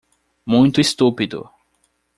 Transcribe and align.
Muito 0.47 0.81
estúpido 0.81 1.51